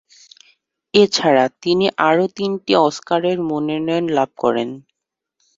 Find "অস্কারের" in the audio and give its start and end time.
2.87-3.37